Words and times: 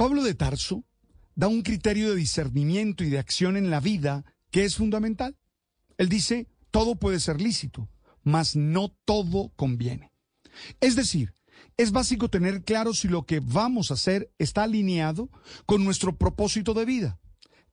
Pablo 0.00 0.22
de 0.22 0.32
Tarso 0.32 0.82
da 1.34 1.46
un 1.48 1.60
criterio 1.60 2.08
de 2.08 2.16
discernimiento 2.16 3.04
y 3.04 3.10
de 3.10 3.18
acción 3.18 3.58
en 3.58 3.68
la 3.68 3.80
vida 3.80 4.24
que 4.50 4.64
es 4.64 4.76
fundamental. 4.76 5.36
Él 5.98 6.08
dice, 6.08 6.48
todo 6.70 6.94
puede 6.94 7.20
ser 7.20 7.38
lícito, 7.38 7.86
mas 8.22 8.56
no 8.56 8.96
todo 9.04 9.52
conviene. 9.56 10.10
Es 10.80 10.96
decir, 10.96 11.34
es 11.76 11.92
básico 11.92 12.30
tener 12.30 12.64
claro 12.64 12.94
si 12.94 13.08
lo 13.08 13.26
que 13.26 13.40
vamos 13.40 13.90
a 13.90 13.94
hacer 13.94 14.32
está 14.38 14.62
alineado 14.62 15.28
con 15.66 15.84
nuestro 15.84 16.16
propósito 16.16 16.72
de 16.72 16.86
vida, 16.86 17.20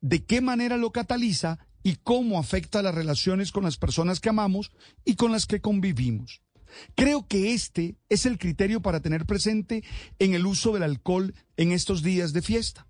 de 0.02 0.25
qué 0.25 0.41
manera 0.41 0.75
lo 0.75 0.91
cataliza 0.91 1.59
y 1.81 1.95
cómo 1.95 2.39
afecta 2.39 2.81
las 2.81 2.94
relaciones 2.94 3.53
con 3.53 3.63
las 3.63 3.77
personas 3.77 4.19
que 4.19 4.27
amamos 4.27 4.73
y 5.05 5.16
con 5.16 5.31
las 5.31 5.45
que 5.45 5.61
convivimos. 5.61 6.41
Creo 6.95 7.27
que 7.27 7.53
este 7.53 7.95
es 8.09 8.26
el 8.26 8.38
criterio 8.38 8.81
para 8.81 8.99
tener 8.99 9.25
presente 9.25 9.84
en 10.20 10.34
el 10.34 10.45
uso 10.45 10.73
del 10.73 10.84
alcohol 10.84 11.34
en 11.58 11.71
estos 11.71 12.03
días 12.03 12.34
de 12.34 12.41
fiesta. 12.41 12.88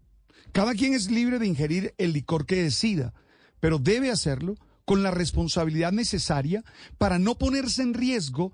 Cada 0.51 0.73
quien 0.73 0.93
es 0.93 1.11
libre 1.11 1.39
de 1.39 1.47
ingerir 1.47 1.93
el 1.97 2.13
licor 2.13 2.45
que 2.45 2.63
decida, 2.63 3.13
pero 3.59 3.79
debe 3.79 4.11
hacerlo 4.11 4.55
con 4.85 5.03
la 5.03 5.11
responsabilidad 5.11 5.91
necesaria 5.91 6.63
para 6.97 7.19
no 7.19 7.37
ponerse 7.37 7.81
en 7.81 7.93
riesgo 7.93 8.53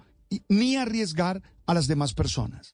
ni 0.49 0.75
arriesgar 0.75 1.43
a 1.65 1.73
las 1.73 1.87
demás 1.87 2.13
personas. 2.13 2.73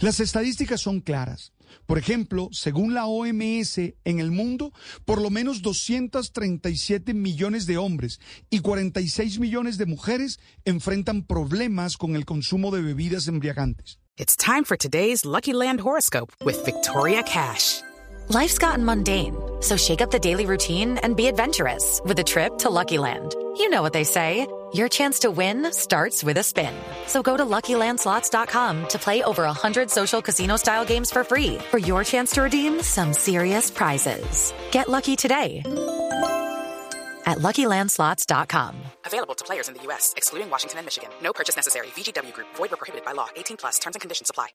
Las 0.00 0.20
estadísticas 0.20 0.80
son 0.80 1.00
claras. 1.00 1.52
Por 1.86 1.98
ejemplo, 1.98 2.48
según 2.52 2.94
la 2.94 3.06
OMS, 3.06 3.78
en 3.78 4.20
el 4.20 4.30
mundo, 4.30 4.72
por 5.04 5.20
lo 5.20 5.30
menos 5.30 5.62
237 5.62 7.14
millones 7.14 7.66
de 7.66 7.76
hombres 7.78 8.20
y 8.50 8.60
46 8.60 9.38
millones 9.38 9.78
de 9.78 9.86
mujeres 9.86 10.38
enfrentan 10.64 11.24
problemas 11.24 11.96
con 11.96 12.16
el 12.16 12.24
consumo 12.24 12.70
de 12.70 12.82
bebidas 12.82 13.28
embriagantes. 13.28 13.98
It's 14.18 14.36
time 14.36 14.64
for 14.64 14.76
today's 14.76 15.24
Lucky 15.24 15.52
Land 15.54 15.80
horoscope 15.80 16.32
with 16.44 16.62
Victoria 16.64 17.22
Cash. 17.22 17.80
Life's 18.28 18.58
gotten 18.58 18.84
mundane, 18.84 19.34
so 19.60 19.76
shake 19.76 20.00
up 20.00 20.10
the 20.10 20.18
daily 20.18 20.46
routine 20.46 20.98
and 21.02 21.16
be 21.16 21.28
adventurous 21.28 22.00
with 22.04 22.18
a 22.18 22.24
trip 22.24 22.58
to 22.58 22.70
Lucky 22.70 22.98
Land. 22.98 23.34
You 23.56 23.68
know 23.70 23.82
what 23.82 23.92
they 23.92 24.04
say. 24.04 24.46
Your 24.74 24.88
chance 24.88 25.18
to 25.20 25.30
win 25.30 25.70
starts 25.70 26.24
with 26.24 26.38
a 26.38 26.42
spin. 26.42 26.72
So 27.06 27.20
go 27.20 27.36
to 27.36 27.44
LuckyLandSlots.com 27.44 28.88
to 28.88 28.98
play 28.98 29.22
over 29.22 29.42
100 29.42 29.90
social 29.90 30.22
casino-style 30.22 30.86
games 30.86 31.10
for 31.10 31.24
free 31.24 31.58
for 31.70 31.78
your 31.78 32.04
chance 32.04 32.32
to 32.32 32.42
redeem 32.42 32.80
some 32.80 33.12
serious 33.12 33.70
prizes. 33.70 34.54
Get 34.70 34.88
lucky 34.88 35.16
today 35.16 35.62
at 37.26 37.38
LuckyLandSlots.com. 37.38 38.76
Available 39.04 39.34
to 39.34 39.44
players 39.44 39.68
in 39.68 39.74
the 39.74 39.82
U.S., 39.88 40.14
excluding 40.16 40.48
Washington 40.48 40.78
and 40.78 40.86
Michigan. 40.86 41.10
No 41.22 41.32
purchase 41.34 41.56
necessary. 41.56 41.88
VGW 41.88 42.32
Group. 42.32 42.48
Void 42.56 42.72
or 42.72 42.76
prohibited 42.76 43.04
by 43.04 43.12
law. 43.12 43.28
18 43.36 43.58
plus. 43.58 43.78
Terms 43.78 43.96
and 43.96 44.00
conditions 44.00 44.30
apply. 44.30 44.48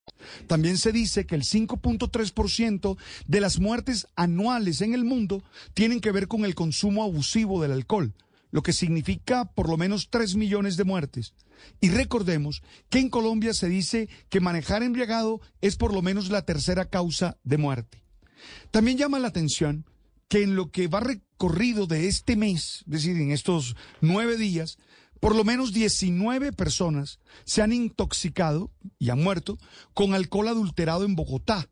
También 0.47 0.77
se 0.77 0.91
dice 0.91 1.27
que 1.27 1.35
el 1.35 1.43
5.3% 1.43 2.97
de 3.27 3.39
las 3.39 3.59
muertes 3.59 4.07
anuales 4.15 4.81
en 4.81 4.95
el 4.95 5.03
mundo 5.03 5.43
tienen 5.75 6.01
que 6.01 6.11
ver 6.11 6.27
con 6.27 6.43
el 6.43 6.55
consumo 6.55 7.03
abusivo 7.03 7.61
del 7.61 7.73
alcohol 7.73 8.13
lo 8.51 8.63
que 8.63 8.73
significa 8.73 9.45
por 9.53 9.69
lo 9.69 9.77
menos 9.77 10.09
3 10.09 10.35
millones 10.35 10.77
de 10.77 10.83
muertes. 10.83 11.33
Y 11.81 11.89
recordemos 11.89 12.61
que 12.89 12.99
en 12.99 13.09
Colombia 13.09 13.53
se 13.53 13.67
dice 13.67 14.09
que 14.29 14.39
manejar 14.39 14.83
embriagado 14.83 15.41
es 15.61 15.75
por 15.75 15.93
lo 15.93 16.01
menos 16.01 16.29
la 16.29 16.43
tercera 16.43 16.89
causa 16.89 17.37
de 17.43 17.57
muerte. 17.57 18.03
También 18.71 18.97
llama 18.97 19.19
la 19.19 19.29
atención 19.29 19.85
que 20.27 20.43
en 20.43 20.55
lo 20.55 20.71
que 20.71 20.87
va 20.87 20.99
recorrido 20.99 21.87
de 21.87 22.07
este 22.07 22.35
mes, 22.35 22.83
es 22.85 22.91
decir, 22.91 23.17
en 23.17 23.31
estos 23.31 23.75
nueve 24.01 24.37
días, 24.37 24.77
por 25.19 25.35
lo 25.35 25.43
menos 25.43 25.73
19 25.73 26.51
personas 26.53 27.19
se 27.45 27.61
han 27.61 27.73
intoxicado 27.73 28.71
y 28.99 29.09
han 29.09 29.23
muerto 29.23 29.57
con 29.93 30.13
alcohol 30.13 30.47
adulterado 30.47 31.05
en 31.05 31.15
Bogotá. 31.15 31.69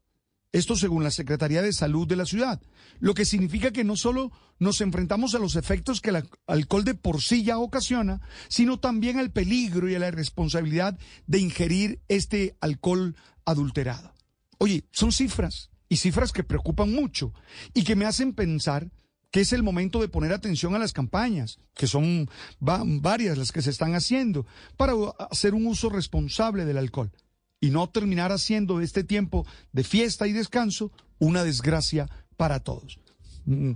Esto 0.55 0.77
según 0.77 1.03
la 1.03 1.11
Secretaría 1.11 1.61
de 1.61 1.73
Salud 1.73 2.07
de 2.07 2.15
la 2.15 2.25
ciudad, 2.25 2.61
lo 3.01 3.13
que 3.13 3.25
significa 3.25 3.71
que 3.71 3.83
no 3.83 3.97
solo 3.97 4.31
nos 4.57 4.79
enfrentamos 4.79 5.35
a 5.35 5.39
los 5.39 5.57
efectos 5.57 5.99
que 5.99 6.11
el 6.11 6.29
alcohol 6.47 6.85
de 6.85 6.95
por 6.95 7.21
sí 7.21 7.43
ya 7.43 7.57
ocasiona, 7.57 8.21
sino 8.47 8.79
también 8.79 9.19
al 9.19 9.33
peligro 9.33 9.89
y 9.89 9.95
a 9.95 9.99
la 9.99 10.11
responsabilidad 10.11 10.97
de 11.27 11.39
ingerir 11.39 11.99
este 12.07 12.55
alcohol 12.61 13.17
adulterado. 13.43 14.13
Oye, 14.57 14.85
son 14.93 15.11
cifras 15.11 15.71
y 15.89 15.97
cifras 15.97 16.31
que 16.31 16.45
preocupan 16.45 16.89
mucho 16.89 17.33
y 17.73 17.83
que 17.83 17.97
me 17.97 18.05
hacen 18.05 18.31
pensar 18.31 18.89
que 19.31 19.41
es 19.41 19.51
el 19.51 19.61
momento 19.61 19.99
de 19.99 20.07
poner 20.07 20.31
atención 20.31 20.73
a 20.73 20.79
las 20.79 20.93
campañas, 20.93 21.59
que 21.73 21.87
son 21.87 22.29
varias 22.61 23.37
las 23.37 23.51
que 23.51 23.61
se 23.61 23.71
están 23.71 23.93
haciendo, 23.93 24.45
para 24.77 24.93
hacer 25.29 25.53
un 25.53 25.67
uso 25.67 25.89
responsable 25.89 26.63
del 26.63 26.77
alcohol 26.77 27.11
y 27.65 27.71
no 27.71 27.89
terminar 27.89 28.31
haciendo 28.31 28.79
este 28.79 29.03
tiempo 29.03 29.43
de 29.71 29.83
fiesta 29.83 30.27
y 30.27 30.33
descanso 30.33 30.91
una 31.17 31.43
desgracia 31.43 32.07
para 32.37 32.59
todos. 32.59 32.99
Mm, 33.45 33.71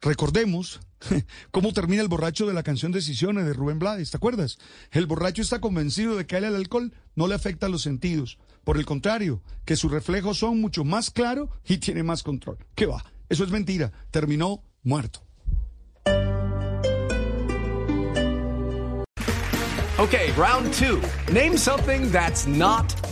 recordemos 0.00 0.80
cómo 1.50 1.74
termina 1.74 2.00
el 2.00 2.08
borracho 2.08 2.46
de 2.46 2.54
la 2.54 2.62
canción 2.62 2.90
Decisiones 2.90 3.44
de 3.44 3.52
Rubén 3.52 3.78
Blades, 3.78 4.10
¿te 4.10 4.16
acuerdas? 4.16 4.56
El 4.92 5.04
borracho 5.04 5.42
está 5.42 5.60
convencido 5.60 6.16
de 6.16 6.26
que 6.26 6.36
a 6.36 6.38
el 6.38 6.56
alcohol 6.56 6.94
no 7.16 7.26
le 7.26 7.34
afecta 7.34 7.68
los 7.68 7.82
sentidos. 7.82 8.38
Por 8.64 8.78
el 8.78 8.86
contrario, 8.86 9.42
que 9.66 9.76
sus 9.76 9.92
reflejos 9.92 10.38
son 10.38 10.58
mucho 10.58 10.84
más 10.84 11.10
claros 11.10 11.50
y 11.66 11.76
tiene 11.76 12.02
más 12.02 12.22
control. 12.22 12.56
¿Qué 12.74 12.86
va? 12.86 13.04
Eso 13.28 13.44
es 13.44 13.50
mentira. 13.50 13.92
Terminó 14.10 14.62
muerto. 14.82 15.20
Okay, 19.98 20.32
round 20.32 20.72
two. 20.72 21.00
Name 21.30 21.58
something 21.58 22.10
that's 22.10 22.46
not 22.46 22.94